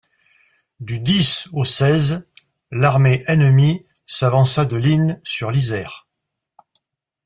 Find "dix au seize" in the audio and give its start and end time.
0.99-2.25